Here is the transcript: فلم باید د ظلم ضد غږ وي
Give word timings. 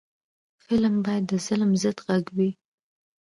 فلم 0.63 0.93
باید 1.05 1.23
د 1.31 1.33
ظلم 1.45 1.71
ضد 1.81 1.97
غږ 2.07 2.25
وي 2.35 2.49